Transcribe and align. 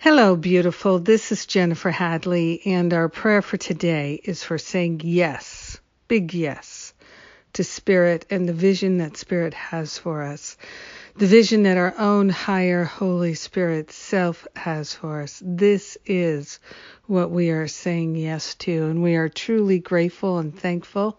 Hello, 0.00 0.36
beautiful. 0.36 1.00
This 1.00 1.32
is 1.32 1.44
Jennifer 1.44 1.90
Hadley, 1.90 2.62
and 2.64 2.94
our 2.94 3.08
prayer 3.08 3.42
for 3.42 3.56
today 3.56 4.20
is 4.22 4.44
for 4.44 4.56
saying 4.56 5.00
yes, 5.02 5.80
big 6.06 6.32
yes, 6.32 6.87
to 7.54 7.64
Spirit 7.64 8.26
and 8.30 8.48
the 8.48 8.52
vision 8.52 8.98
that 8.98 9.16
Spirit 9.16 9.54
has 9.54 9.98
for 9.98 10.22
us, 10.22 10.56
the 11.16 11.26
vision 11.26 11.64
that 11.64 11.76
our 11.76 11.94
own 11.98 12.28
higher 12.28 12.84
Holy 12.84 13.34
Spirit 13.34 13.90
self 13.90 14.46
has 14.54 14.94
for 14.94 15.22
us. 15.22 15.42
This 15.44 15.98
is 16.06 16.60
what 17.08 17.30
we 17.30 17.50
are 17.50 17.66
saying 17.66 18.14
yes 18.14 18.54
to, 18.54 18.84
and 18.84 19.02
we 19.02 19.16
are 19.16 19.30
truly 19.30 19.78
grateful 19.78 20.38
and 20.38 20.56
thankful 20.56 21.18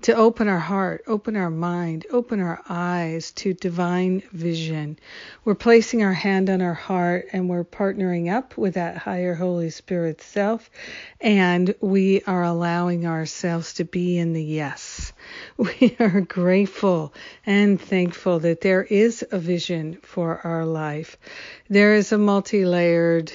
to 0.00 0.14
open 0.14 0.48
our 0.48 0.58
heart, 0.58 1.04
open 1.06 1.36
our 1.36 1.50
mind, 1.50 2.06
open 2.10 2.40
our 2.40 2.60
eyes 2.68 3.32
to 3.32 3.52
divine 3.52 4.22
vision. 4.32 4.98
We're 5.44 5.54
placing 5.54 6.02
our 6.02 6.14
hand 6.14 6.48
on 6.48 6.62
our 6.62 6.74
heart 6.74 7.26
and 7.32 7.48
we're 7.48 7.64
partnering 7.64 8.32
up 8.32 8.56
with 8.56 8.74
that 8.74 8.96
higher 8.96 9.34
Holy 9.34 9.70
Spirit 9.70 10.22
self, 10.22 10.70
and 11.20 11.74
we 11.80 12.22
are 12.22 12.42
allowing 12.42 13.06
ourselves 13.06 13.74
to 13.74 13.84
be 13.84 14.18
in 14.18 14.32
the 14.32 14.42
yes. 14.42 15.12
We 15.56 15.96
are 16.00 16.20
grateful 16.20 17.12
and 17.44 17.80
thankful 17.80 18.38
that 18.40 18.60
there 18.60 18.82
is 18.82 19.24
a 19.30 19.38
vision 19.38 19.98
for 20.02 20.40
our 20.44 20.64
life. 20.64 21.16
There 21.68 21.94
is 21.94 22.12
a 22.12 22.18
multi 22.18 22.64
layered 22.64 23.32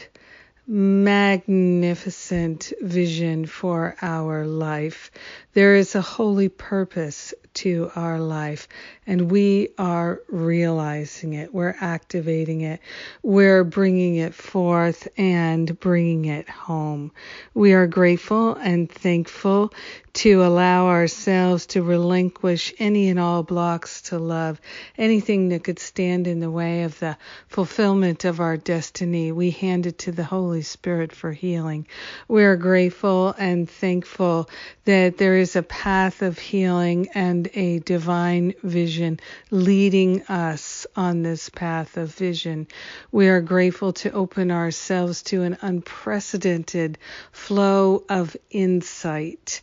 magnificent 0.68 2.74
vision 2.82 3.46
for 3.46 3.96
our 4.02 4.46
life. 4.46 5.12
There 5.54 5.76
is 5.76 5.96
a 5.96 6.02
holy 6.02 6.50
purpose 6.50 7.34
to 7.54 7.92
our 7.96 8.20
life, 8.20 8.68
and 9.06 9.30
we 9.30 9.70
are 9.78 10.22
realizing 10.30 11.34
it. 11.34 11.54
We're 11.54 11.76
activating 11.82 12.62
it. 12.62 12.80
We're 13.24 13.66
bringing 13.66 14.16
it 14.16 14.34
forth 14.34 15.10
and 15.18 15.78
bringing 15.80 16.26
it 16.26 16.48
home. 16.48 17.12
We 17.54 17.74
are 17.74 17.88
grateful 17.88 18.56
and 18.56 18.90
thankful 18.90 19.74
to 20.14 20.44
allow 20.44 20.88
ourselves 20.88 21.66
to 21.68 21.82
relinquish 21.82 22.74
any 22.80 23.10
and 23.10 23.20
all 23.20 23.44
blocks 23.44 24.02
to 24.04 24.20
love, 24.20 24.60
anything 24.98 25.50
that 25.50 25.64
could 25.64 25.80
stand 25.80 26.28
in 26.28 26.40
the 26.40 26.52
way 26.52 26.84
of 26.84 27.00
the 27.00 27.18
fulfillment 27.48 28.26
of 28.26 28.40
our 28.40 28.58
destiny. 28.58 29.32
We 29.32 29.52
hand 29.52 29.86
it 29.86 30.00
to 30.00 30.12
the 30.12 30.26
Holy 30.26 30.51
Spirit 30.60 31.14
for 31.14 31.32
healing. 31.32 31.88
We 32.28 32.44
are 32.44 32.58
grateful 32.58 33.34
and 33.38 33.70
thankful 33.70 34.50
that 34.84 35.18
there 35.18 35.38
is 35.38 35.56
a 35.56 35.64
path 35.64 36.22
of 36.22 36.38
healing 36.38 37.08
and 37.14 37.50
a 37.54 37.80
divine 37.80 38.54
vision 38.62 39.22
leading 39.52 40.24
us 40.24 40.86
on 40.98 41.24
this 41.24 41.48
path 41.48 41.96
of 41.96 42.14
vision. 42.14 42.68
We 43.14 43.30
are 43.30 43.40
grateful 43.40 43.94
to 43.94 44.12
open 44.12 44.52
ourselves 44.52 45.24
to 45.24 45.44
an 45.44 45.58
unprecedented 45.62 46.98
flow 47.32 48.04
of 48.10 48.36
insight 48.50 49.62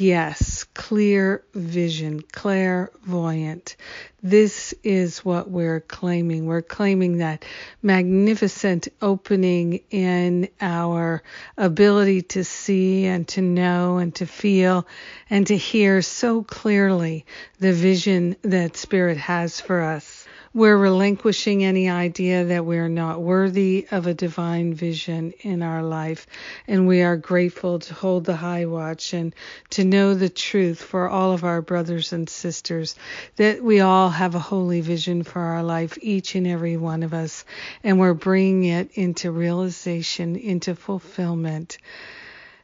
Yes, 0.00 0.59
clear 0.90 1.44
vision, 1.54 2.20
clairvoyant. 2.20 3.76
This 4.24 4.74
is 4.82 5.24
what 5.24 5.48
we're 5.48 5.78
claiming. 5.78 6.46
We're 6.46 6.62
claiming 6.62 7.18
that 7.18 7.44
magnificent 7.80 8.88
opening 9.00 9.82
in 9.92 10.48
our 10.60 11.22
ability 11.56 12.22
to 12.22 12.42
see 12.42 13.06
and 13.06 13.28
to 13.28 13.40
know 13.40 13.98
and 13.98 14.12
to 14.16 14.26
feel 14.26 14.84
and 15.30 15.46
to 15.46 15.56
hear 15.56 16.02
so 16.02 16.42
clearly 16.42 17.24
the 17.60 17.72
vision 17.72 18.34
that 18.42 18.76
Spirit 18.76 19.16
has 19.16 19.60
for 19.60 19.82
us. 19.82 20.19
We're 20.52 20.76
relinquishing 20.76 21.62
any 21.62 21.88
idea 21.88 22.46
that 22.46 22.66
we're 22.66 22.88
not 22.88 23.22
worthy 23.22 23.86
of 23.92 24.08
a 24.08 24.14
divine 24.14 24.74
vision 24.74 25.32
in 25.42 25.62
our 25.62 25.80
life. 25.80 26.26
And 26.66 26.88
we 26.88 27.02
are 27.02 27.16
grateful 27.16 27.78
to 27.78 27.94
hold 27.94 28.24
the 28.24 28.34
high 28.34 28.66
watch 28.66 29.12
and 29.12 29.32
to 29.70 29.84
know 29.84 30.14
the 30.14 30.28
truth 30.28 30.82
for 30.82 31.08
all 31.08 31.32
of 31.34 31.44
our 31.44 31.62
brothers 31.62 32.12
and 32.12 32.28
sisters 32.28 32.96
that 33.36 33.62
we 33.62 33.78
all 33.78 34.10
have 34.10 34.34
a 34.34 34.40
holy 34.40 34.80
vision 34.80 35.22
for 35.22 35.40
our 35.40 35.62
life, 35.62 35.96
each 36.02 36.34
and 36.34 36.48
every 36.48 36.76
one 36.76 37.04
of 37.04 37.14
us. 37.14 37.44
And 37.84 38.00
we're 38.00 38.12
bringing 38.14 38.64
it 38.64 38.90
into 38.94 39.30
realization, 39.30 40.34
into 40.34 40.74
fulfillment. 40.74 41.78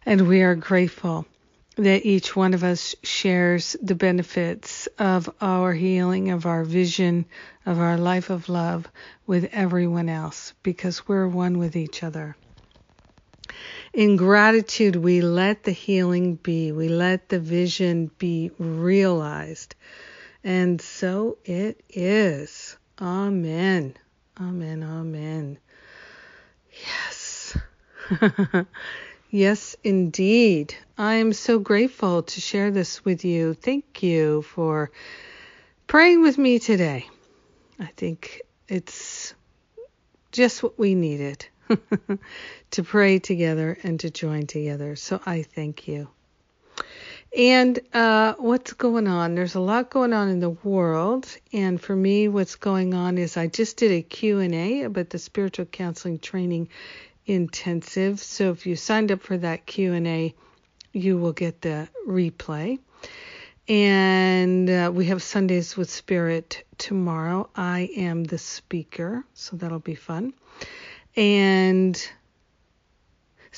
And 0.05 0.27
we 0.27 0.43
are 0.43 0.57
grateful 0.57 1.25
that 1.77 2.07
each 2.07 2.35
one 2.35 2.55
of 2.55 2.65
us 2.65 2.95
shares 3.03 3.77
the 3.83 3.95
benefits 3.95 4.89
of 4.99 5.29
our 5.41 5.73
healing, 5.75 6.31
of 6.31 6.47
our 6.47 6.65
vision, 6.65 7.27
of 7.67 7.79
our 7.79 7.99
life 7.99 8.31
of 8.31 8.49
love 8.49 8.89
with 9.27 9.51
everyone 9.53 10.09
else 10.09 10.55
because 10.63 11.07
we're 11.07 11.29
one 11.29 11.59
with 11.59 11.77
each 11.77 12.03
other. 12.03 12.35
In 13.93 14.17
gratitude, 14.17 14.97
we 14.97 15.21
let 15.21 15.65
the 15.65 15.73
healing 15.73 16.37
be, 16.37 16.73
we 16.73 16.89
let 16.89 17.29
the 17.29 17.41
vision 17.41 18.11
be 18.19 18.51
realized. 18.59 19.75
And 20.43 20.81
so 20.81 21.39
it 21.45 21.83
is. 21.91 22.77
Amen. 23.01 23.97
Amen. 24.41 24.83
Amen. 24.83 25.59
Yes. 26.71 27.59
Yes, 29.31 29.75
indeed. 29.83 30.75
I 30.97 31.15
am 31.15 31.33
so 31.33 31.59
grateful 31.59 32.23
to 32.23 32.41
share 32.41 32.71
this 32.71 33.05
with 33.05 33.25
you. 33.25 33.55
Thank 33.55 34.03
you 34.03 34.43
for 34.43 34.93
praying 35.89 36.23
with 36.23 36.39
me 36.39 36.61
today. 36.61 37.09
I 37.81 37.87
think 37.97 38.43
it's 38.69 39.35
just 40.31 40.63
what 40.63 40.79
we 40.79 40.95
needed 40.95 41.47
to 42.71 42.83
pray 42.85 43.19
together 43.19 43.77
and 43.83 43.99
to 44.01 44.11
join 44.11 44.47
together. 44.47 44.95
So 44.95 45.21
I 45.27 45.43
thank 45.43 45.89
you. 45.89 46.09
And 47.37 47.79
uh, 47.93 48.35
what's 48.39 48.75
going 48.75 49.09
on? 49.09 49.35
There's 49.35 49.57
a 49.57 49.61
lot 49.61 49.91
going 49.91 50.13
on 50.13 50.29
in 50.29 50.41
the 50.41 50.51
world, 50.51 51.27
and 51.53 51.81
for 51.81 51.95
me, 51.95 52.29
what's 52.29 52.55
going 52.55 52.95
on 52.95 53.19
is 53.19 53.37
I 53.37 53.49
just 53.49 53.77
did 53.77 53.91
a 53.91 54.03
Q&A 54.03 54.85
about 54.85 55.11
the 55.11 55.19
spiritual 55.19 55.67
counseling 55.67 56.19
training 56.19 56.69
intensive. 57.27 58.21
So 58.21 58.51
if 58.51 58.67
you 58.67 58.77
signed 58.77 59.13
up 59.13 59.23
for 59.23 59.37
that 59.37 59.67
Q&A, 59.67 60.35
you 60.93 61.19
will 61.19 61.33
get 61.33 61.61
the 61.61 61.89
replay. 62.07 62.79
And 63.69 64.71
uh, 64.71 64.93
we 64.95 65.07
have 65.07 65.23
Sundays 65.23 65.77
with 65.77 65.91
Spirit 65.91 66.65
tomorrow. 66.79 67.51
I 67.57 67.91
am 67.97 68.25
the 68.25 68.39
speaker, 68.39 69.25
so 69.35 69.57
that'll 69.57 69.81
be 69.81 69.97
fun. 69.97 70.35
And 71.17 72.01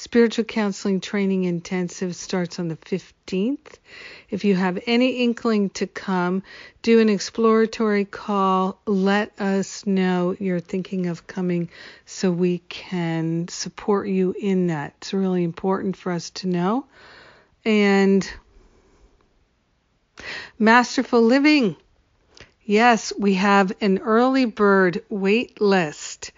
Spiritual 0.00 0.44
Counseling 0.44 1.00
Training 1.00 1.42
Intensive 1.42 2.14
starts 2.14 2.60
on 2.60 2.68
the 2.68 2.76
15th. 2.76 3.78
If 4.30 4.44
you 4.44 4.54
have 4.54 4.78
any 4.86 5.24
inkling 5.24 5.70
to 5.70 5.88
come, 5.88 6.44
do 6.82 7.00
an 7.00 7.08
exploratory 7.08 8.04
call. 8.04 8.80
Let 8.86 9.32
us 9.40 9.84
know 9.86 10.36
you're 10.38 10.60
thinking 10.60 11.06
of 11.08 11.26
coming 11.26 11.68
so 12.06 12.30
we 12.30 12.58
can 12.68 13.48
support 13.48 14.06
you 14.06 14.36
in 14.40 14.68
that. 14.68 14.94
It's 14.98 15.12
really 15.12 15.42
important 15.42 15.96
for 15.96 16.12
us 16.12 16.30
to 16.30 16.46
know. 16.46 16.86
And 17.64 18.24
Masterful 20.60 21.22
Living. 21.22 21.74
Yes, 22.62 23.12
we 23.18 23.34
have 23.34 23.72
an 23.80 23.98
early 23.98 24.44
bird 24.44 25.02
wait 25.08 25.60
list, 25.60 26.30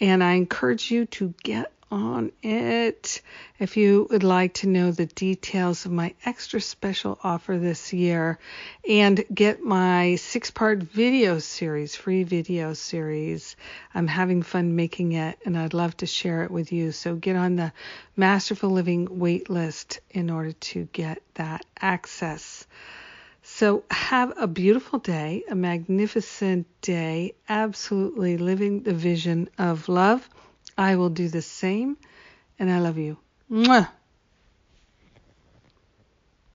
and 0.00 0.24
I 0.24 0.32
encourage 0.32 0.90
you 0.90 1.06
to 1.06 1.32
get 1.44 1.70
on 1.90 2.32
it. 2.42 3.22
If 3.58 3.76
you 3.76 4.06
would 4.10 4.22
like 4.22 4.54
to 4.54 4.68
know 4.68 4.90
the 4.90 5.06
details 5.06 5.86
of 5.86 5.92
my 5.92 6.14
extra 6.24 6.60
special 6.60 7.18
offer 7.22 7.58
this 7.58 7.92
year 7.92 8.38
and 8.88 9.24
get 9.32 9.62
my 9.62 10.16
six 10.16 10.50
part 10.50 10.82
video 10.82 11.38
series, 11.38 11.94
free 11.96 12.24
video 12.24 12.74
series, 12.74 13.56
I'm 13.94 14.06
having 14.06 14.42
fun 14.42 14.76
making 14.76 15.12
it 15.12 15.38
and 15.44 15.56
I'd 15.56 15.74
love 15.74 15.96
to 15.98 16.06
share 16.06 16.42
it 16.42 16.50
with 16.50 16.72
you. 16.72 16.92
So 16.92 17.16
get 17.16 17.36
on 17.36 17.56
the 17.56 17.72
Masterful 18.16 18.70
Living 18.70 19.18
wait 19.18 19.50
list 19.50 20.00
in 20.10 20.30
order 20.30 20.52
to 20.52 20.88
get 20.92 21.22
that 21.34 21.64
access. 21.80 22.66
So 23.42 23.84
have 23.90 24.32
a 24.38 24.46
beautiful 24.46 24.98
day, 24.98 25.44
a 25.50 25.54
magnificent 25.54 26.66
day, 26.80 27.34
absolutely 27.48 28.38
living 28.38 28.82
the 28.84 28.94
vision 28.94 29.50
of 29.58 29.88
love 29.88 30.28
I 30.76 30.96
will 30.96 31.10
do 31.10 31.28
the 31.28 31.42
same, 31.42 31.96
and 32.58 32.70
I 32.70 32.78
love 32.80 32.98
you. 32.98 33.18
Mwah! 33.50 33.88